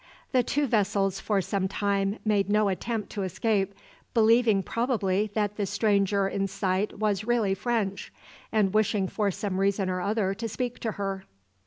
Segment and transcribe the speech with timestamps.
[0.31, 3.75] The two vessels for some time made no attempt to escape,
[4.15, 8.11] believing probably that the stranger in sight was really French,
[8.51, 11.25] and wishing for some reason or other to speak her.